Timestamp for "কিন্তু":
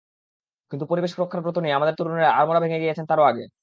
0.71-0.85